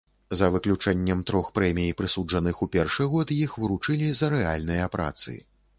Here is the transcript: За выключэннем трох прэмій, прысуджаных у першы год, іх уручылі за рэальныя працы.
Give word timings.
За 0.37 0.47
выключэннем 0.53 1.19
трох 1.31 1.51
прэмій, 1.59 1.93
прысуджаных 1.99 2.65
у 2.67 2.69
першы 2.77 3.11
год, 3.13 3.37
іх 3.45 3.51
уручылі 3.65 4.13
за 4.23 4.33
рэальныя 4.37 4.93
працы. 4.99 5.41